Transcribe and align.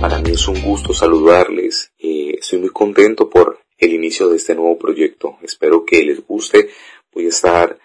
para 0.00 0.18
mí 0.18 0.32
es 0.32 0.48
un 0.48 0.60
gusto 0.60 0.92
saludarles. 0.92 1.92
Eh, 1.98 2.36
estoy 2.40 2.58
muy 2.58 2.70
contento 2.70 3.30
por 3.30 3.60
el 3.78 3.92
inicio 3.92 4.28
de 4.28 4.38
este 4.38 4.56
nuevo 4.56 4.76
proyecto. 4.76 5.38
Espero 5.42 5.84
que 5.84 6.02
les 6.02 6.26
guste. 6.26 6.70
Voy 7.12 7.26
a 7.26 7.28
estar 7.28 7.78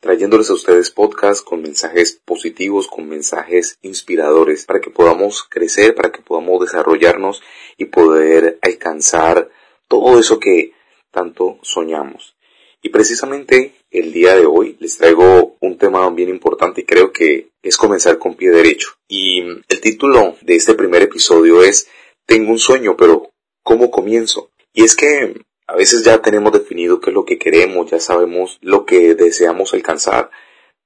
trayéndoles 0.00 0.48
a 0.48 0.54
ustedes 0.54 0.90
podcasts 0.90 1.42
con 1.42 1.60
mensajes 1.60 2.18
positivos, 2.24 2.88
con 2.88 3.08
mensajes 3.08 3.78
inspiradores, 3.82 4.64
para 4.64 4.80
que 4.80 4.90
podamos 4.90 5.42
crecer, 5.42 5.94
para 5.94 6.10
que 6.10 6.22
podamos 6.22 6.60
desarrollarnos 6.60 7.42
y 7.76 7.86
poder 7.86 8.58
alcanzar 8.62 9.50
todo 9.88 10.18
eso 10.18 10.40
que 10.40 10.72
tanto 11.10 11.58
soñamos. 11.60 12.36
Y 12.80 12.88
precisamente 12.88 13.74
el 13.90 14.12
día 14.12 14.34
de 14.34 14.46
hoy 14.46 14.76
les 14.80 14.96
traigo 14.96 15.56
un 15.60 15.76
tema 15.76 16.08
bien 16.10 16.30
importante 16.30 16.80
y 16.80 16.84
creo 16.84 17.12
que 17.12 17.51
es 17.62 17.76
comenzar 17.76 18.18
con 18.18 18.34
pie 18.34 18.50
derecho. 18.50 18.90
Y 19.08 19.40
el 19.40 19.80
título 19.80 20.36
de 20.42 20.56
este 20.56 20.74
primer 20.74 21.02
episodio 21.02 21.62
es 21.62 21.88
Tengo 22.26 22.50
un 22.50 22.58
sueño, 22.58 22.96
pero 22.96 23.30
¿cómo 23.62 23.90
comienzo? 23.90 24.50
Y 24.72 24.84
es 24.84 24.96
que 24.96 25.34
a 25.66 25.76
veces 25.76 26.04
ya 26.04 26.20
tenemos 26.20 26.52
definido 26.52 27.00
qué 27.00 27.10
es 27.10 27.14
lo 27.14 27.24
que 27.24 27.38
queremos, 27.38 27.90
ya 27.90 28.00
sabemos 28.00 28.58
lo 28.60 28.84
que 28.84 29.14
deseamos 29.14 29.72
alcanzar, 29.72 30.30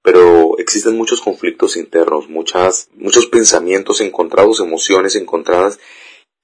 pero 0.03 0.59
existen 0.59 0.97
muchos 0.97 1.21
conflictos 1.21 1.77
internos, 1.77 2.29
muchas, 2.29 2.89
muchos 2.95 3.27
pensamientos 3.27 4.01
encontrados, 4.01 4.61
emociones 4.61 5.17
encontradas 5.17 5.81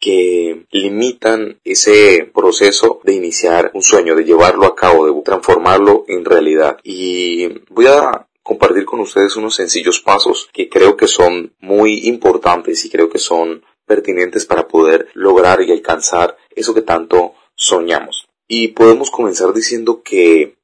que 0.01 0.67
limitan 0.73 1.61
ese 1.63 2.29
proceso 2.35 3.01
de 3.05 3.15
iniciar 3.15 3.71
un 3.75 3.83
sueño, 3.83 4.17
de 4.17 4.25
llevarlo 4.25 4.67
a 4.67 4.75
cabo, 4.75 5.07
de 5.07 5.23
transformarlo 5.23 6.05
en 6.09 6.25
realidad. 6.25 6.79
Y 6.83 7.47
voy 7.71 7.87
a 7.87 8.27
compartir 8.43 8.85
con 8.85 9.01
ustedes 9.01 9.37
unos 9.37 9.55
sencillos 9.55 10.01
pasos 10.01 10.49
que 10.53 10.69
creo 10.69 10.97
que 10.97 11.07
son 11.07 11.55
muy 11.61 12.07
importantes 12.09 12.85
y 12.85 12.91
creo 12.91 13.09
que 13.09 13.19
son 13.19 13.65
pertinentes 13.87 14.47
para 14.47 14.69
poder 14.69 15.09
lograr 15.15 15.63
y 15.63 15.73
alcanzar 15.73 16.37
eso 16.55 16.75
que 16.75 16.83
tanto 16.83 17.35
soñamos. 17.55 18.29
Y 18.49 18.69
podemos 18.69 19.11
comenzar 19.11 19.53
diciendo 19.53 20.03
que 20.03 20.57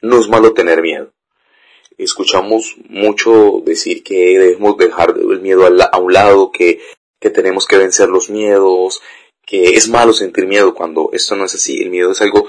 no 0.00 0.18
es 0.18 0.28
malo 0.28 0.52
tener 0.52 0.82
miedo. 0.82 1.12
Escuchamos 1.98 2.76
mucho 2.88 3.62
decir 3.64 4.02
que 4.02 4.38
debemos 4.38 4.76
dejar 4.76 5.14
el 5.18 5.40
miedo 5.40 5.66
a 5.66 5.98
un 5.98 6.12
lado, 6.12 6.50
que 6.50 6.80
que 7.22 7.30
tenemos 7.30 7.66
que 7.66 7.78
vencer 7.78 8.08
los 8.08 8.28
miedos, 8.28 9.00
que 9.46 9.74
es 9.74 9.88
malo 9.88 10.12
sentir 10.12 10.46
miedo 10.46 10.74
cuando 10.74 11.10
esto 11.12 11.36
no 11.36 11.44
es 11.44 11.54
así. 11.54 11.80
El 11.80 11.90
miedo 11.90 12.10
es 12.10 12.20
algo 12.20 12.48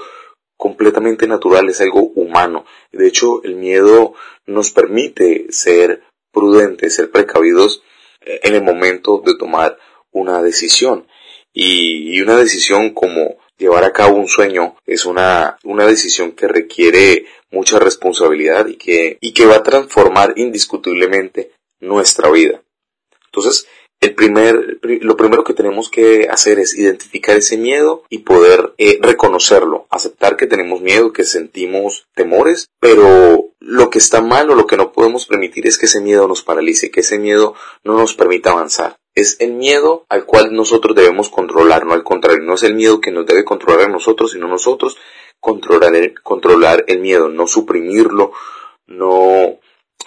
completamente 0.64 1.26
natural, 1.26 1.68
es 1.68 1.82
algo 1.82 2.00
humano. 2.14 2.64
De 2.90 3.06
hecho, 3.06 3.44
el 3.44 3.54
miedo 3.54 4.14
nos 4.46 4.70
permite 4.70 5.44
ser 5.50 6.04
prudentes, 6.32 6.94
ser 6.94 7.10
precavidos 7.10 7.82
eh, 8.22 8.40
en 8.44 8.54
el 8.54 8.62
momento 8.62 9.22
de 9.22 9.36
tomar 9.36 9.76
una 10.10 10.40
decisión. 10.40 11.06
Y, 11.52 12.18
una 12.22 12.38
decisión 12.38 12.94
como 12.94 13.36
llevar 13.58 13.84
a 13.84 13.92
cabo 13.92 14.16
un 14.16 14.26
sueño 14.26 14.76
es 14.86 15.04
una, 15.04 15.58
una 15.64 15.84
decisión 15.84 16.32
que 16.32 16.48
requiere 16.48 17.26
mucha 17.50 17.78
responsabilidad 17.78 18.66
y 18.66 18.76
que, 18.76 19.18
y 19.20 19.34
que 19.34 19.44
va 19.44 19.56
a 19.56 19.62
transformar 19.62 20.32
indiscutiblemente 20.36 21.52
nuestra 21.78 22.30
vida. 22.30 22.62
Entonces, 23.26 23.66
el 24.04 24.14
primer, 24.14 24.78
lo 24.82 25.16
primero 25.16 25.44
que 25.44 25.54
tenemos 25.54 25.88
que 25.88 26.28
hacer 26.30 26.58
es 26.58 26.76
identificar 26.76 27.36
ese 27.36 27.56
miedo 27.56 28.02
y 28.10 28.18
poder 28.18 28.74
eh, 28.76 28.98
reconocerlo, 29.00 29.86
aceptar 29.88 30.36
que 30.36 30.46
tenemos 30.46 30.82
miedo, 30.82 31.14
que 31.14 31.24
sentimos 31.24 32.06
temores, 32.14 32.68
pero 32.80 33.46
lo 33.60 33.88
que 33.88 33.96
está 33.98 34.20
mal 34.20 34.50
o 34.50 34.54
lo 34.54 34.66
que 34.66 34.76
no 34.76 34.92
podemos 34.92 35.24
permitir 35.26 35.66
es 35.66 35.78
que 35.78 35.86
ese 35.86 36.02
miedo 36.02 36.28
nos 36.28 36.42
paralice, 36.42 36.90
que 36.90 37.00
ese 37.00 37.18
miedo 37.18 37.54
no 37.82 37.96
nos 37.96 38.14
permita 38.14 38.50
avanzar. 38.50 38.98
Es 39.14 39.40
el 39.40 39.54
miedo 39.54 40.04
al 40.10 40.26
cual 40.26 40.54
nosotros 40.54 40.94
debemos 40.94 41.30
controlar, 41.30 41.86
no 41.86 41.94
al 41.94 42.04
contrario, 42.04 42.42
no 42.42 42.54
es 42.54 42.62
el 42.62 42.74
miedo 42.74 43.00
que 43.00 43.10
nos 43.10 43.24
debe 43.24 43.44
controlar 43.44 43.86
a 43.86 43.92
nosotros, 43.92 44.32
sino 44.32 44.48
nosotros 44.48 44.98
controlar 45.40 45.94
el, 45.94 46.20
controlar 46.20 46.84
el 46.88 46.98
miedo, 47.00 47.30
no 47.30 47.46
suprimirlo, 47.46 48.32
no 48.86 49.60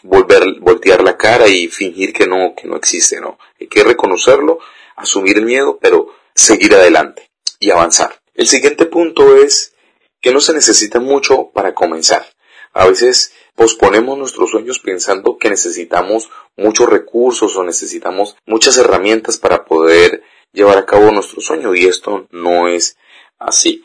volver, 0.03 0.59
voltear 0.59 1.03
la 1.03 1.17
cara 1.17 1.47
y 1.47 1.67
fingir 1.67 2.13
que 2.13 2.27
no, 2.27 2.53
que 2.55 2.67
no 2.67 2.75
existe, 2.75 3.19
no. 3.19 3.37
Hay 3.59 3.67
que 3.67 3.83
reconocerlo, 3.83 4.59
asumir 4.95 5.37
el 5.37 5.45
miedo, 5.45 5.77
pero 5.81 6.13
seguir 6.33 6.73
adelante 6.75 7.29
y 7.59 7.71
avanzar. 7.71 8.21
El 8.33 8.47
siguiente 8.47 8.85
punto 8.85 9.37
es 9.37 9.73
que 10.21 10.31
no 10.31 10.39
se 10.39 10.53
necesita 10.53 10.99
mucho 10.99 11.51
para 11.53 11.73
comenzar. 11.73 12.25
A 12.73 12.87
veces 12.87 13.33
posponemos 13.55 14.17
nuestros 14.17 14.51
sueños 14.51 14.79
pensando 14.79 15.37
que 15.37 15.49
necesitamos 15.49 16.29
muchos 16.55 16.87
recursos 16.89 17.55
o 17.55 17.63
necesitamos 17.63 18.35
muchas 18.45 18.77
herramientas 18.77 19.37
para 19.37 19.65
poder 19.65 20.23
llevar 20.53 20.77
a 20.77 20.85
cabo 20.85 21.11
nuestro 21.11 21.41
sueño 21.41 21.73
y 21.73 21.85
esto 21.85 22.27
no 22.31 22.67
es 22.67 22.97
así. 23.39 23.83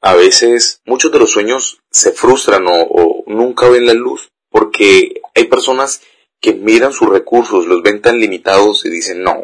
A 0.00 0.14
veces 0.14 0.80
muchos 0.84 1.12
de 1.12 1.18
los 1.18 1.30
sueños 1.30 1.80
se 1.90 2.12
frustran 2.12 2.66
o, 2.66 2.82
o 2.82 3.24
nunca 3.26 3.68
ven 3.68 3.86
la 3.86 3.94
luz 3.94 4.32
porque 4.54 5.20
hay 5.34 5.44
personas 5.48 6.00
que 6.40 6.54
miran 6.54 6.92
sus 6.92 7.08
recursos, 7.08 7.66
los 7.66 7.82
ven 7.82 8.00
tan 8.00 8.20
limitados 8.20 8.84
y 8.84 8.88
dicen, 8.88 9.24
no, 9.24 9.40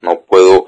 no 0.00 0.22
puedo 0.22 0.66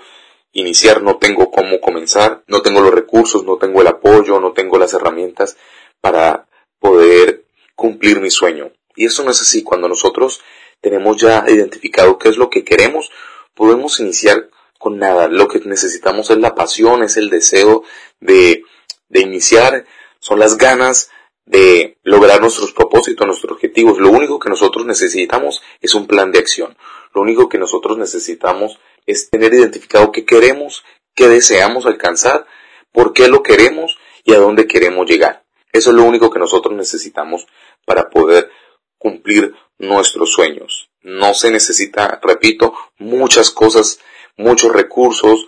iniciar, 0.53 1.03
no 1.03 1.17
tengo 1.17 1.51
cómo 1.51 1.81
comenzar, 1.81 2.45
no 2.47 2.63
tengo 2.63 2.83
los 2.83 2.95
recursos, 2.95 3.43
no 3.43 3.57
tengo 3.57 3.81
el 3.81 3.89
apoyo, 3.89 4.39
no 4.39 4.53
tengo 4.53 4.79
las 4.79 4.95
herramientas 4.95 5.57
para 6.01 6.47
poder 6.79 7.47
cumplir 7.75 8.21
mi 8.21 8.31
sueño. 8.31 8.71
Y 8.95 9.07
eso 9.07 9.25
no 9.25 9.33
es 9.33 9.41
así. 9.41 9.65
Cuando 9.65 9.89
nosotros 9.89 10.41
tenemos 10.81 11.17
ya 11.17 11.45
identificado 11.49 12.17
qué 12.17 12.29
es 12.29 12.37
lo 12.37 12.49
que 12.49 12.63
queremos, 12.63 13.11
podemos 13.55 13.99
iniciar 13.99 14.51
con 14.79 15.01
nada. 15.01 15.27
Lo 15.27 15.49
que 15.49 15.59
necesitamos 15.65 16.31
es 16.31 16.39
la 16.39 16.55
pasión, 16.55 17.03
es 17.03 17.17
el 17.17 17.29
deseo 17.29 17.83
de, 18.21 18.63
de 19.09 19.21
iniciar, 19.21 19.85
son 20.21 20.39
las 20.39 20.59
ganas 20.59 21.11
de 21.45 21.99
lograr 22.03 22.41
nuestros 22.41 22.73
propósitos, 22.73 23.27
nuestros 23.27 23.53
objetivos. 23.53 23.99
Lo 23.99 24.11
único 24.11 24.39
que 24.39 24.49
nosotros 24.49 24.87
necesitamos 24.87 25.63
es 25.81 25.95
un 25.95 26.07
plan 26.07 26.33
de 26.33 26.39
acción. 26.39 26.77
Lo 27.15 27.23
único 27.23 27.49
que 27.49 27.59
nosotros 27.59 27.99
necesitamos 27.99 28.79
es 29.07 29.31
tener 29.31 29.53
identificado 29.55 30.13
qué 30.13 30.25
queremos, 30.25 30.85
qué 31.15 31.29
deseamos 31.29 31.87
alcanzar, 31.87 32.47
por 32.93 33.13
qué 33.13 33.29
lo 33.29 33.43
queremos 33.43 33.99
y 34.25 34.35
a 34.35 34.39
dónde 34.39 34.67
queremos 34.67 35.07
llegar. 35.07 35.45
Eso 35.73 35.91
es 35.91 35.97
lo 35.97 36.05
único 36.05 36.31
que 36.31 36.39
nosotros 36.39 36.75
necesitamos 36.75 37.47
para 37.85 38.11
poder 38.11 38.51
cumplir 38.99 39.55
nuestros 39.79 40.33
sueños. 40.33 40.91
No 41.03 41.35
se 41.35 41.51
necesita, 41.51 42.21
repito, 42.23 42.75
muchas 42.99 43.51
cosas, 43.51 43.99
muchos 44.37 44.73
recursos, 44.73 45.47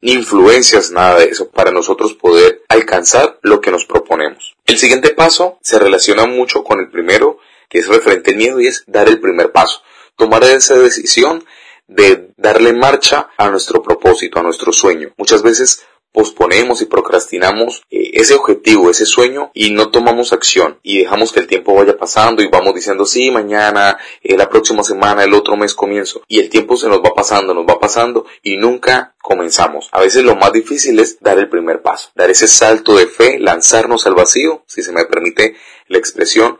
influencias, 0.00 0.90
nada 0.90 1.18
de 1.18 1.26
eso, 1.26 1.50
para 1.50 1.70
nosotros 1.70 2.14
poder 2.14 2.62
alcanzar 2.68 3.38
lo 3.42 3.60
que 3.60 3.70
nos 3.70 3.86
proponemos. 3.86 4.56
El 4.70 4.78
siguiente 4.78 5.10
paso 5.10 5.58
se 5.62 5.80
relaciona 5.80 6.26
mucho 6.26 6.62
con 6.62 6.78
el 6.78 6.90
primero, 6.90 7.40
que 7.68 7.80
es 7.80 7.88
referente 7.88 8.30
al 8.30 8.36
miedo, 8.36 8.60
y 8.60 8.68
es 8.68 8.84
dar 8.86 9.08
el 9.08 9.18
primer 9.18 9.50
paso. 9.50 9.82
Tomar 10.14 10.44
esa 10.44 10.76
decisión 10.76 11.44
de 11.88 12.30
darle 12.36 12.72
marcha 12.72 13.30
a 13.36 13.50
nuestro 13.50 13.82
propósito, 13.82 14.38
a 14.38 14.44
nuestro 14.44 14.72
sueño. 14.72 15.12
Muchas 15.16 15.42
veces 15.42 15.84
posponemos 16.12 16.82
y 16.82 16.86
procrastinamos 16.86 17.82
eh, 17.90 18.10
ese 18.14 18.34
objetivo, 18.34 18.90
ese 18.90 19.06
sueño 19.06 19.50
y 19.54 19.70
no 19.70 19.90
tomamos 19.90 20.32
acción 20.32 20.78
y 20.82 20.98
dejamos 20.98 21.32
que 21.32 21.40
el 21.40 21.46
tiempo 21.46 21.74
vaya 21.74 21.96
pasando 21.96 22.42
y 22.42 22.48
vamos 22.48 22.74
diciendo 22.74 23.06
sí, 23.06 23.30
mañana, 23.30 23.98
eh, 24.22 24.36
la 24.36 24.48
próxima 24.48 24.82
semana, 24.82 25.24
el 25.24 25.34
otro 25.34 25.56
mes 25.56 25.74
comienzo 25.74 26.22
y 26.28 26.40
el 26.40 26.50
tiempo 26.50 26.76
se 26.76 26.88
nos 26.88 26.98
va 26.98 27.14
pasando, 27.14 27.54
nos 27.54 27.66
va 27.66 27.78
pasando 27.78 28.26
y 28.42 28.56
nunca 28.56 29.14
comenzamos. 29.22 29.88
A 29.92 30.00
veces 30.00 30.24
lo 30.24 30.36
más 30.36 30.52
difícil 30.52 30.98
es 30.98 31.18
dar 31.20 31.38
el 31.38 31.48
primer 31.48 31.82
paso, 31.82 32.10
dar 32.14 32.30
ese 32.30 32.48
salto 32.48 32.96
de 32.96 33.06
fe, 33.06 33.38
lanzarnos 33.38 34.06
al 34.06 34.14
vacío, 34.14 34.64
si 34.66 34.82
se 34.82 34.92
me 34.92 35.04
permite 35.04 35.56
la 35.88 35.98
expresión, 35.98 36.58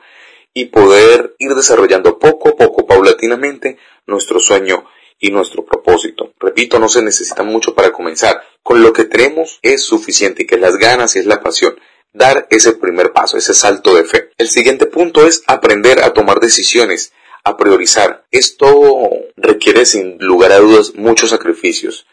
y 0.52 0.66
poder 0.66 1.36
ir 1.38 1.54
desarrollando 1.54 2.18
poco 2.18 2.50
a 2.50 2.56
poco, 2.56 2.86
paulatinamente, 2.86 3.78
nuestro 4.06 4.40
sueño 4.40 4.84
y 5.18 5.30
nuestro 5.30 5.64
propósito. 5.64 6.32
Repito, 6.40 6.78
no 6.78 6.88
se 6.88 7.02
necesita 7.02 7.42
mucho 7.42 7.74
para 7.74 7.92
comenzar. 7.92 8.42
Con 8.62 8.82
lo 8.82 8.92
que 8.92 9.04
tenemos 9.04 9.58
es 9.62 9.82
suficiente 9.82 10.42
y 10.42 10.46
que 10.46 10.58
las 10.58 10.76
ganas 10.76 11.16
y 11.16 11.20
es 11.20 11.26
la 11.26 11.42
pasión. 11.42 11.78
Dar 12.12 12.46
ese 12.50 12.72
primer 12.72 13.12
paso, 13.12 13.36
ese 13.36 13.54
salto 13.54 13.94
de 13.94 14.04
fe. 14.04 14.30
El 14.36 14.48
siguiente 14.48 14.86
punto 14.86 15.26
es 15.26 15.42
aprender 15.46 16.02
a 16.02 16.12
tomar 16.12 16.40
decisiones, 16.40 17.12
a 17.44 17.56
priorizar. 17.56 18.26
Esto 18.30 19.10
requiere 19.36 19.86
sin 19.86 20.18
lugar 20.18 20.52
a 20.52 20.58
dudas 20.58 20.94
muchos 20.94 21.30
sacrificios. 21.30 22.06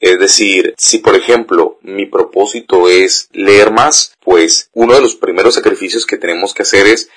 Es 0.00 0.18
decir, 0.18 0.74
si 0.78 0.98
por 0.98 1.16
ejemplo 1.16 1.78
mi 1.82 2.06
propósito 2.06 2.88
es 2.88 3.28
leer 3.32 3.72
más, 3.72 4.14
pues 4.20 4.70
uno 4.72 4.94
de 4.94 5.00
los 5.00 5.16
primeros 5.16 5.54
sacrificios 5.54 6.06
que 6.06 6.18
tenemos 6.18 6.54
que 6.54 6.62
hacer 6.62 6.86
es 6.86 7.10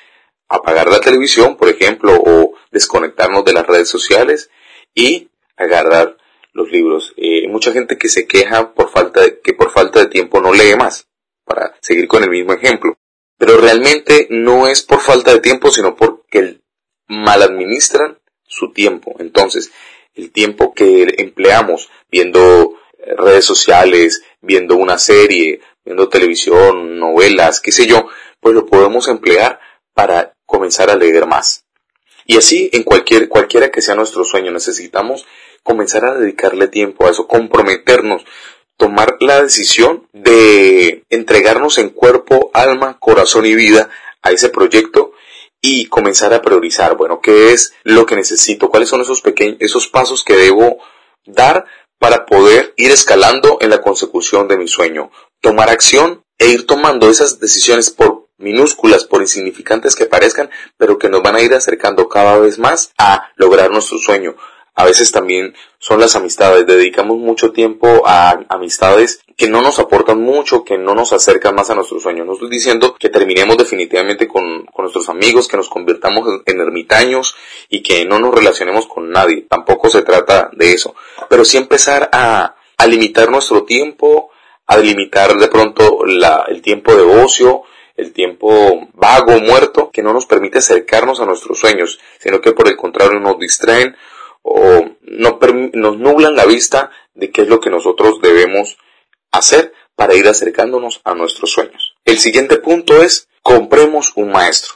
apagar 0.50 0.90
la 0.90 1.00
televisión, 1.00 1.58
por 1.58 1.70
ejemplo, 1.70 2.20
o 2.26 2.54
desconectarnos 2.72 3.46
de 3.46 3.54
las 3.54 3.68
redes 3.68 3.88
sociales 3.88 4.50
y 4.96 5.30
agarrar 5.58 6.18
los 6.54 6.72
libros. 6.72 7.14
Eh, 7.18 7.48
mucha 7.48 7.72
gente 7.72 7.98
que 7.98 8.10
se 8.10 8.28
queja 8.28 8.74
por 8.74 8.90
falta 8.90 9.22
de, 9.22 9.40
que 9.40 9.54
por 9.54 9.72
falta 9.72 10.00
de 10.00 10.08
tiempo 10.08 10.42
no 10.42 10.54
lee 10.54 10.76
más, 10.78 11.08
para 11.46 11.76
seguir 11.82 12.08
con 12.08 12.24
el 12.24 12.30
mismo 12.30 12.54
ejemplo. 12.54 12.98
Pero 13.38 13.58
realmente 13.58 14.28
no 14.30 14.68
es 14.68 14.84
por 14.84 15.00
falta 15.00 15.34
de 15.34 15.40
tiempo, 15.40 15.72
sino 15.72 15.96
porque 15.96 16.60
mal 17.08 17.42
administran 17.42 18.20
su 18.46 18.72
tiempo. 18.72 19.16
Entonces, 19.20 19.72
el 20.14 20.32
tiempo 20.32 20.74
que 20.74 21.16
empleamos 21.18 21.90
viendo 22.10 22.78
eh, 22.98 23.16
redes 23.16 23.46
sociales, 23.46 24.24
viendo 24.42 24.76
una 24.76 24.98
serie, 24.98 25.62
viendo 25.84 26.10
televisión, 26.10 27.00
novelas, 27.00 27.62
qué 27.62 27.72
sé 27.72 27.88
yo, 27.88 28.08
pues 28.40 28.54
lo 28.54 28.66
podemos 28.66 29.08
emplear 29.08 29.60
para 29.94 30.34
comenzar 30.46 30.90
a 30.90 30.96
leer 30.96 31.26
más. 31.26 31.66
Y 32.26 32.38
así 32.38 32.70
en 32.74 32.84
cualquier, 32.84 33.30
cualquiera 33.30 33.72
que 33.72 33.82
sea 33.82 33.96
nuestro 33.96 34.24
sueño, 34.24 34.52
necesitamos 34.52 35.26
comenzar 35.64 36.06
a 36.06 36.16
dedicarle 36.16 36.68
tiempo 36.68 37.06
a 37.06 37.12
eso, 37.12 37.28
comprometernos, 37.28 38.26
tomar 38.78 39.18
la 39.20 39.44
decisión 39.44 40.08
de 40.14 41.04
entregarnos 41.10 41.78
en 41.78 41.90
cuerpo, 41.90 42.50
alma, 42.54 42.98
corazón 43.00 43.46
y 43.46 43.54
vida 43.56 43.90
a 44.22 44.32
ese 44.32 44.50
proyecto 44.50 45.14
y 45.62 45.86
comenzar 45.86 46.34
a 46.34 46.42
priorizar, 46.42 46.98
bueno, 46.98 47.22
qué 47.22 47.54
es 47.54 47.74
lo 47.84 48.06
que 48.06 48.16
necesito, 48.16 48.70
cuáles 48.70 48.90
son 48.90 49.02
esos 49.02 49.22
pequeños, 49.22 49.58
esos 49.60 49.88
pasos 49.88 50.24
que 50.24 50.36
debo 50.36 50.80
dar 51.26 51.66
para 52.00 52.26
poder 52.26 52.74
ir 52.78 52.90
escalando 52.90 53.60
en 53.62 53.70
la 53.70 53.82
consecución 53.82 54.48
de 54.48 54.58
mi 54.58 54.68
sueño, 54.68 55.12
tomar 55.40 55.70
acción 55.70 56.24
e 56.40 56.50
ir 56.50 56.66
tomando 56.66 57.12
esas 57.12 57.40
decisiones 57.40 57.92
por 57.92 58.30
minúsculas, 58.40 59.06
por 59.06 59.22
insignificantes 59.22 59.96
que 59.96 60.08
parezcan, 60.08 60.50
pero 60.78 60.98
que 60.98 61.10
nos 61.10 61.22
van 61.22 61.36
a 61.36 61.42
ir 61.42 61.54
acercando 61.54 62.10
cada 62.10 62.40
vez 62.40 62.58
más 62.58 62.92
a 62.98 63.30
lograr 63.36 63.70
nuestro 63.70 64.00
sueño, 64.00 64.36
a 64.82 64.86
veces 64.86 65.12
también 65.12 65.54
son 65.78 66.00
las 66.00 66.16
amistades. 66.16 66.66
Dedicamos 66.66 67.18
mucho 67.18 67.52
tiempo 67.52 68.02
a 68.06 68.40
amistades 68.50 69.22
que 69.38 69.48
no 69.48 69.62
nos 69.62 69.78
aportan 69.78 70.20
mucho, 70.20 70.64
que 70.64 70.78
no 70.78 70.96
nos 70.96 71.14
acercan 71.14 71.54
más 71.54 71.70
a 71.70 71.76
nuestros 71.76 72.02
sueños. 72.02 72.26
No 72.26 72.34
estoy 72.34 72.50
diciendo 72.50 72.96
que 73.00 73.10
terminemos 73.10 73.58
definitivamente 73.58 74.28
con, 74.28 74.66
nuestros 74.78 75.08
amigos, 75.10 75.48
que 75.48 75.58
nos 75.58 75.70
convirtamos 75.70 76.28
en, 76.48 76.60
ermitaños 76.60 77.36
y 77.70 77.84
que 77.84 78.06
no 78.06 78.18
nos 78.18 78.34
relacionemos 78.34 78.88
con 78.88 79.12
nadie. 79.12 79.46
Tampoco 79.48 79.88
se 79.90 80.02
trata 80.02 80.50
de 80.54 80.74
eso. 80.74 80.96
Pero 81.30 81.46
sí 81.46 81.58
empezar 81.58 82.10
a, 82.12 82.56
limitar 82.88 83.30
nuestro 83.30 83.64
tiempo, 83.64 84.32
a 84.66 84.78
limitar 84.78 85.38
de 85.38 85.48
pronto 85.48 86.04
la, 86.06 86.46
el 86.48 86.64
tiempo 86.64 86.96
de 86.96 87.04
ocio, 87.04 87.62
el 87.98 88.14
tiempo 88.14 88.90
vago, 88.94 89.40
muerto, 89.40 89.92
que 89.92 90.02
no 90.02 90.12
nos 90.12 90.26
permite 90.26 90.58
acercarnos 90.58 91.20
a 91.20 91.26
nuestros 91.28 91.60
sueños, 91.60 92.00
sino 92.18 92.42
que 92.42 92.54
por 92.54 92.68
el 92.68 92.76
contrario 92.76 93.20
nos 93.20 93.38
distraen 93.38 93.96
o 94.42 94.86
no 95.02 95.40
nos 95.74 95.98
nublan 95.98 96.36
la 96.36 96.46
vista 96.46 96.92
de 97.14 97.32
qué 97.32 97.44
es 97.44 97.48
lo 97.48 97.60
que 97.60 97.70
nosotros 97.70 98.22
debemos 98.22 98.78
hacer 99.32 99.74
para 99.96 100.16
ir 100.16 100.28
acercándonos 100.28 101.02
a 101.04 101.14
nuestros 101.14 101.52
sueños. 101.52 101.96
El 102.06 102.20
siguiente 102.20 102.58
punto 102.58 103.02
es 103.02 103.28
compremos 103.42 104.14
un 104.16 104.32
maestro. 104.32 104.74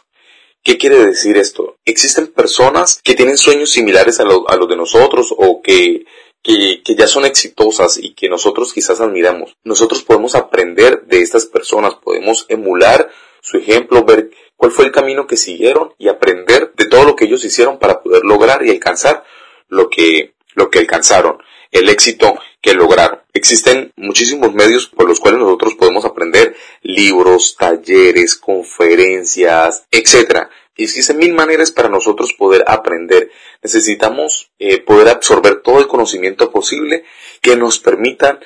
¿Qué 0.63 0.77
quiere 0.77 1.05
decir 1.05 1.37
esto? 1.37 1.77
Existen 1.85 2.27
personas 2.27 2.99
que 3.03 3.13
tienen 3.13 3.37
sueños 3.37 3.69
similares 3.69 4.19
a, 4.19 4.23
los 4.23 4.67
de 4.67 4.75
nosotros 4.75 5.33
o 5.37 5.61
que, 5.61 6.05
que, 6.41 6.81
ya 6.97 7.07
son 7.07 7.25
exitosas 7.25 7.99
y 8.01 8.15
que 8.15 8.29
nosotros 8.29 8.73
quizás 8.73 8.99
admiramos. 8.99 9.55
Nosotros 9.63 10.03
podemos 10.03 10.33
aprender 10.33 11.03
de 11.05 11.21
estas 11.21 11.45
personas, 11.45 11.95
podemos 11.95 12.45
emular 12.49 13.11
su 13.41 13.57
ejemplo, 13.57 14.05
ver 14.05 14.31
cuál 14.55 14.71
fue 14.71 14.85
el 14.85 14.91
camino 14.91 15.27
que 15.27 15.37
siguieron 15.37 15.93
y 15.99 16.07
aprender 16.07 16.73
de 16.75 16.85
todo 16.85 17.03
lo 17.03 17.15
que 17.15 17.25
ellos 17.25 17.45
hicieron 17.45 17.77
para 17.77 18.01
poder 18.01 18.23
lograr 18.23 18.65
y 18.65 18.71
alcanzar 18.71 19.23
lo 19.67 19.89
que, 19.89 20.33
lo 20.53 20.69
que 20.69 20.79
alcanzaron, 20.79 21.37
el 21.71 21.89
éxito 21.89 22.35
que 22.61 22.73
lograron. 22.73 23.19
Existen 23.33 23.93
muchísimos 23.95 24.53
medios 24.53 24.87
por 24.87 25.07
los 25.07 25.19
cuales 25.19 25.39
nosotros 25.39 25.75
podemos 25.75 26.05
aprender 26.05 26.55
libros, 26.81 27.55
talleres, 27.57 28.35
conferencias, 28.35 29.85
etc. 29.91 30.47
Y 30.75 30.85
existen 30.85 31.17
mil 31.17 31.33
maneras 31.33 31.71
para 31.71 31.89
nosotros 31.89 32.33
poder 32.33 32.63
aprender. 32.67 33.29
Necesitamos 33.61 34.51
eh, 34.57 34.81
poder 34.81 35.09
absorber 35.09 35.61
todo 35.61 35.79
el 35.79 35.87
conocimiento 35.87 36.51
posible 36.51 37.03
que 37.41 37.55
nos 37.55 37.79
permitan 37.79 38.39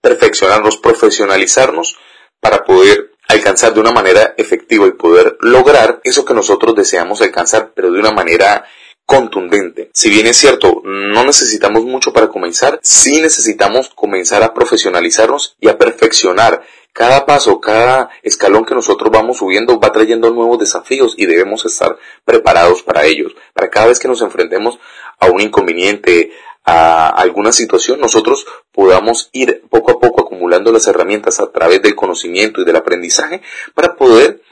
perfeccionarnos, 0.00 0.76
profesionalizarnos 0.76 1.98
para 2.40 2.64
poder 2.64 3.12
alcanzar 3.28 3.74
de 3.74 3.80
una 3.80 3.92
manera 3.92 4.34
efectiva 4.38 4.86
y 4.86 4.92
poder 4.92 5.36
lograr 5.40 6.00
eso 6.04 6.24
que 6.24 6.34
nosotros 6.34 6.74
deseamos 6.74 7.20
alcanzar, 7.20 7.72
pero 7.74 7.92
de 7.92 8.00
una 8.00 8.12
manera 8.12 8.64
contundente. 9.08 9.88
Si 9.94 10.10
bien 10.10 10.26
es 10.26 10.36
cierto, 10.36 10.82
no 10.84 11.24
necesitamos 11.24 11.82
mucho 11.86 12.12
para 12.12 12.28
comenzar, 12.28 12.78
sí 12.82 13.22
necesitamos 13.22 13.88
comenzar 13.88 14.42
a 14.42 14.52
profesionalizarnos 14.52 15.56
y 15.58 15.68
a 15.68 15.78
perfeccionar. 15.78 16.62
Cada 16.92 17.24
paso, 17.24 17.58
cada 17.58 18.10
escalón 18.22 18.66
que 18.66 18.74
nosotros 18.74 19.10
vamos 19.10 19.38
subiendo 19.38 19.80
va 19.80 19.92
trayendo 19.92 20.30
nuevos 20.30 20.58
desafíos 20.58 21.14
y 21.16 21.24
debemos 21.24 21.64
estar 21.64 21.96
preparados 22.26 22.82
para 22.82 23.06
ellos. 23.06 23.34
Para 23.54 23.70
cada 23.70 23.86
vez 23.86 23.98
que 23.98 24.08
nos 24.08 24.20
enfrentemos 24.20 24.78
a 25.18 25.28
un 25.30 25.40
inconveniente, 25.40 26.30
a 26.66 27.08
alguna 27.08 27.50
situación, 27.50 28.00
nosotros 28.00 28.44
podamos 28.72 29.30
ir 29.32 29.62
poco 29.70 29.92
a 29.92 29.98
poco 29.98 30.20
acumulando 30.20 30.70
las 30.70 30.86
herramientas 30.86 31.40
a 31.40 31.50
través 31.50 31.80
del 31.80 31.94
conocimiento 31.94 32.60
y 32.60 32.66
del 32.66 32.76
aprendizaje 32.76 33.40
para 33.74 33.96
poder 33.96 34.42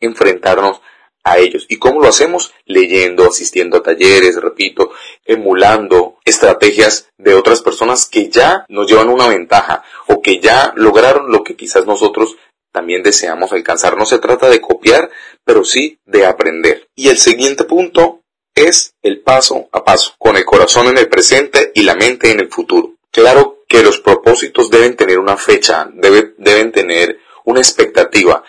enfrentarnos 0.00 0.82
a 1.24 1.38
ellos. 1.38 1.66
¿Y 1.68 1.76
cómo 1.76 2.00
lo 2.00 2.08
hacemos? 2.08 2.52
Leyendo, 2.66 3.24
asistiendo 3.26 3.78
a 3.78 3.82
talleres, 3.82 4.36
repito, 4.36 4.90
emulando 5.24 6.18
estrategias 6.24 7.08
de 7.18 7.34
otras 7.34 7.62
personas 7.62 8.06
que 8.06 8.28
ya 8.28 8.64
nos 8.68 8.90
llevan 8.90 9.08
una 9.08 9.28
ventaja 9.28 9.84
o 10.06 10.22
que 10.22 10.40
ya 10.40 10.72
lograron 10.76 11.30
lo 11.30 11.44
que 11.44 11.56
quizás 11.56 11.86
nosotros 11.86 12.36
también 12.72 13.02
deseamos 13.02 13.52
alcanzar. 13.52 13.96
No 13.96 14.06
se 14.06 14.18
trata 14.18 14.48
de 14.48 14.60
copiar, 14.60 15.10
pero 15.44 15.64
sí 15.64 16.00
de 16.06 16.26
aprender. 16.26 16.88
Y 16.96 17.08
el 17.08 17.18
siguiente 17.18 17.64
punto 17.64 18.22
es 18.54 18.94
el 19.02 19.20
paso 19.20 19.68
a 19.72 19.84
paso, 19.84 20.14
con 20.18 20.36
el 20.36 20.44
corazón 20.44 20.88
en 20.88 20.98
el 20.98 21.08
presente 21.08 21.72
y 21.74 21.82
la 21.82 21.94
mente 21.94 22.30
en 22.30 22.40
el 22.40 22.50
futuro. 22.50 22.94
Claro 23.10 23.64
que 23.68 23.82
los 23.82 23.98
propósitos 23.98 24.70
deben 24.70 24.96
tener 24.96 25.18
una 25.18 25.36
fecha, 25.36 25.88
deben 25.92 26.72
tener 26.72 27.18
una 27.44 27.60
expectativa, 27.60 28.42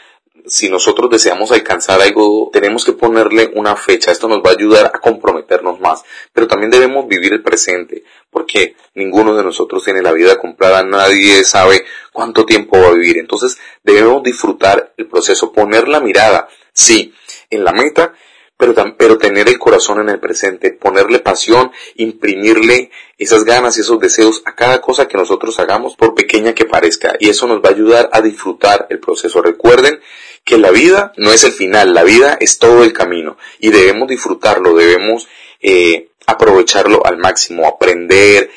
si 0.54 0.70
nosotros 0.70 1.10
deseamos 1.10 1.52
alcanzar 1.52 2.00
algo, 2.00 2.52
tenemos 2.54 2.86
que 2.86 2.92
ponerle 2.92 3.52
una 3.56 3.76
fecha. 3.76 4.12
Esto 4.12 4.28
nos 4.28 4.38
va 4.38 4.52
a 4.52 4.54
ayudar 4.54 4.86
a 4.86 5.00
comprometernos 5.00 5.80
más. 5.80 6.04
Pero 6.32 6.46
también 6.46 6.70
debemos 6.70 7.08
vivir 7.08 7.34
el 7.34 7.42
presente, 7.42 8.04
porque 8.30 8.76
ninguno 8.94 9.36
de 9.36 9.44
nosotros 9.44 9.84
tiene 9.84 10.04
la 10.04 10.12
vida 10.12 10.38
comprada, 10.38 10.84
nadie 10.84 11.44
sabe 11.44 11.84
cuánto 12.12 12.46
tiempo 12.46 12.80
va 12.80 12.90
a 12.90 12.92
vivir. 12.92 13.18
Entonces 13.18 13.58
debemos 13.82 14.22
disfrutar 14.22 14.94
el 14.96 15.08
proceso, 15.08 15.51
poner 15.51 15.88
la 15.88 16.00
mirada, 16.01 16.48
sí, 16.72 17.16
en 17.50 17.63
la 17.63 17.72
meta, 17.72 18.13
pero, 18.57 18.74
pero 18.98 19.17
tener 19.17 19.48
el 19.48 19.60
corazón 19.60 20.00
en 20.00 20.10
el 20.10 20.19
presente, 20.19 20.72
ponerle 20.72 21.19
pasión, 21.19 21.72
imprimirle 21.95 22.91
esas 23.17 23.43
ganas 23.43 23.77
y 23.77 23.81
esos 23.81 24.00
deseos 24.00 24.41
a 24.45 24.55
cada 24.55 24.81
cosa 24.81 25.07
que 25.07 25.17
nosotros 25.17 25.60
hagamos, 25.60 25.95
por 25.95 26.15
pequeña 26.15 26.53
que 26.53 26.65
parezca. 26.65 27.15
Y 27.19 27.29
eso 27.29 27.48
nos 27.48 27.60
va 27.60 27.69
a 27.69 27.74
ayudar 27.74 28.10
a 28.12 28.22
disfrutar 28.22 28.88
el 28.89 29.00
proceso. 29.00 29.41
Recuerden 29.41 30.00
que 30.43 30.57
la 30.57 30.72
vida 30.72 31.13
no 31.17 31.31
es 31.31 31.43
el 31.43 31.51
final, 31.51 31.93
la 31.93 32.03
vida 32.03 32.38
es 32.39 32.60
todo 32.60 32.83
el 32.83 32.93
camino 32.93 33.38
y 33.60 33.69
debemos 33.69 34.10
disfrutarlo, 34.10 34.75
debemos 34.75 35.27
eh, 35.62 36.10
aprovecharlo 36.25 37.05
al 37.05 37.17
máximo, 37.17 37.65
aprender, 37.65 38.50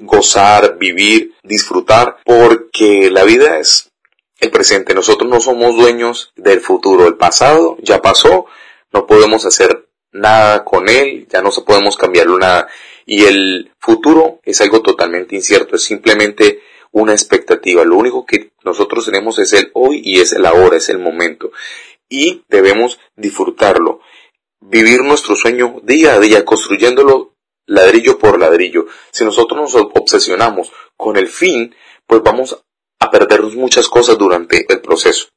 gozar, 0.00 0.76
vivir, 0.78 1.34
disfrutar, 1.42 2.18
porque 2.24 3.10
la 3.10 3.24
vida 3.24 3.58
es 3.58 3.90
el 4.40 4.50
presente. 4.50 4.94
Nosotros 4.94 5.28
no 5.28 5.40
somos 5.40 5.76
dueños 5.76 6.32
del 6.36 6.60
futuro. 6.60 7.06
El 7.06 7.16
pasado 7.16 7.76
ya 7.80 8.02
pasó, 8.02 8.46
no 8.94 9.06
podemos 9.06 9.44
hacer 9.44 9.88
nada 10.12 10.64
con 10.64 10.88
él, 10.88 11.26
ya 11.28 11.42
no 11.42 11.50
podemos 11.66 11.96
cambiarlo 11.96 12.38
nada. 12.38 12.68
Y 13.04 13.24
el 13.24 13.72
futuro 13.80 14.40
es 14.44 14.60
algo 14.60 14.80
totalmente 14.80 15.34
incierto, 15.34 15.74
es 15.76 15.82
simplemente 15.82 16.62
una 16.92 17.12
expectativa. 17.12 17.84
Lo 17.84 17.96
único 17.96 18.24
que 18.24 18.52
nosotros 18.64 19.04
tenemos 19.04 19.38
es 19.40 19.52
el 19.52 19.70
hoy 19.74 20.00
y 20.04 20.20
es 20.20 20.32
el 20.32 20.46
ahora, 20.46 20.76
es 20.76 20.88
el 20.88 20.98
momento. 20.98 21.50
Y 22.08 22.44
debemos 22.48 23.00
disfrutarlo. 23.16 24.00
Vivir 24.60 25.00
nuestro 25.02 25.34
sueño 25.34 25.80
día 25.82 26.14
a 26.14 26.20
día, 26.20 26.44
construyéndolo 26.44 27.34
ladrillo 27.66 28.18
por 28.18 28.38
ladrillo. 28.38 28.86
Si 29.10 29.24
nosotros 29.24 29.60
nos 29.60 29.74
obsesionamos 29.74 30.72
con 30.96 31.16
el 31.16 31.26
fin, 31.26 31.74
pues 32.06 32.22
vamos 32.22 32.62
a 33.00 33.10
perdernos 33.10 33.56
muchas 33.56 33.88
cosas 33.88 34.16
durante 34.16 34.64
el 34.72 34.80
proceso. 34.80 35.33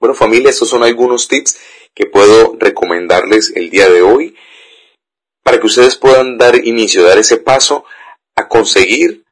Bueno 0.00 0.14
familia, 0.14 0.50
estos 0.50 0.68
son 0.68 0.82
algunos 0.82 1.28
tips 1.28 1.58
que 1.94 2.06
puedo 2.06 2.56
recomendarles 2.58 3.52
el 3.54 3.70
día 3.70 3.88
de 3.88 4.02
hoy 4.02 4.36
para 5.42 5.60
que 5.60 5.66
ustedes 5.66 5.96
puedan 5.96 6.36
dar 6.36 6.56
inicio, 6.66 7.04
dar 7.04 7.18
ese 7.18 7.36
paso 7.36 7.84
a 8.36 8.48
conseguir 8.48 9.24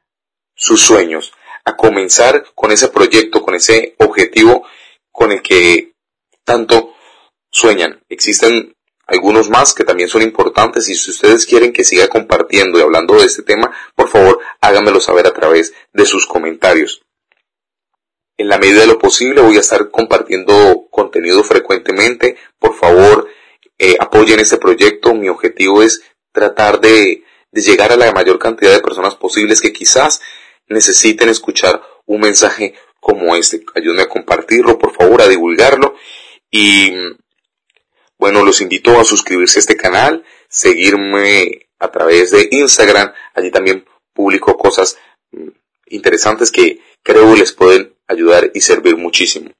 sus 0.55 0.81
sueños, 0.81 1.33
a 1.65 1.75
comenzar 1.75 2.45
con 2.55 2.71
ese 2.71 2.87
proyecto, 2.87 3.41
con 3.41 3.55
ese 3.55 3.95
objetivo 3.99 4.65
con 5.11 5.31
el 5.31 5.41
que 5.41 5.93
tanto 6.43 6.95
sueñan. 7.51 8.01
Existen 8.09 8.75
algunos 9.05 9.49
más 9.49 9.73
que 9.73 9.83
también 9.83 10.09
son 10.09 10.21
importantes 10.21 10.89
y 10.89 10.95
si 10.95 11.11
ustedes 11.11 11.45
quieren 11.45 11.73
que 11.73 11.83
siga 11.83 12.07
compartiendo 12.07 12.79
y 12.79 12.81
hablando 12.81 13.15
de 13.15 13.25
este 13.25 13.43
tema, 13.43 13.71
por 13.95 14.09
favor 14.09 14.39
háganmelo 14.61 14.99
saber 14.99 15.27
a 15.27 15.33
través 15.33 15.73
de 15.93 16.05
sus 16.05 16.25
comentarios. 16.25 17.02
En 18.43 18.49
la 18.49 18.57
medida 18.57 18.81
de 18.81 18.87
lo 18.87 18.99
posible 18.99 19.39
voy 19.39 19.55
a 19.55 19.61
estar 19.61 19.89
compartiendo 19.89 20.87
contenido 20.91 21.45
frecuentemente. 21.45 22.35
Por 22.59 22.75
favor, 22.75 23.29
eh, 23.77 23.95
apoyen 23.97 24.37
este 24.41 24.57
proyecto. 24.57 25.13
Mi 25.13 25.29
objetivo 25.29 25.81
es 25.81 26.01
tratar 26.33 26.81
de, 26.81 27.23
llegar 27.53 27.93
a 27.93 27.95
la 27.95 28.11
mayor 28.11 28.39
cantidad 28.39 28.73
de 28.73 28.81
personas 28.81 29.15
posibles 29.15 29.61
que 29.61 29.71
quizás 29.71 30.19
necesiten 30.67 31.29
escuchar 31.29 31.81
un 32.05 32.19
mensaje 32.19 32.73
como 32.99 33.33
este. 33.37 33.63
Ayúdenme 33.75 34.01
a 34.01 34.09
compartirlo, 34.09 34.77
por 34.77 34.93
favor, 34.93 35.21
a 35.21 35.29
divulgarlo. 35.29 35.95
Y 36.51 36.91
bueno, 38.17 38.43
los 38.43 38.59
invito 38.59 38.99
a 38.99 39.05
suscribirse 39.05 39.59
a 39.59 39.61
este 39.61 39.77
canal, 39.77 40.25
seguirme 40.49 41.69
a 41.79 41.89
través 41.91 42.31
de 42.31 42.49
Instagram. 42.51 43.13
Allí 43.35 43.51
también 43.51 43.85
publico 44.11 44.57
cosas 44.57 44.97
mm, 45.31 45.47
interesantes 45.91 46.51
que 46.51 46.81
creo 47.03 47.37
les 47.37 47.53
pueden 47.53 47.93
ayudar 48.13 48.51
y 48.53 48.61
servir 48.61 48.97
muchísimo. 48.97 49.51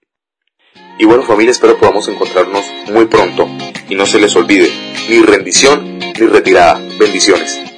Y 1.00 1.05
bueno 1.05 1.24
familia, 1.24 1.51
espero 1.51 1.77
podamos 1.77 2.07
encontrarnos 2.07 2.65
muy 2.91 3.05
pronto. 3.05 3.48
Y 3.89 3.95
no 3.95 4.05
se 4.05 4.19
les 4.19 4.36
olvide, 4.36 4.69
ni 5.10 5.22
rendición 5.22 6.00
ni 6.00 6.27
retirada. 6.27 6.79
Bendiciones. 7.00 7.73